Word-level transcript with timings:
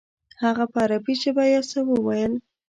هغه 0.43 0.65
په 0.71 0.77
عربي 0.83 1.13
ژبه 1.21 1.43
یو 1.55 1.63
څه 1.71 1.79
وویل. 1.89 2.33